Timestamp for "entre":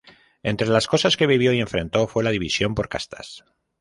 0.41-0.65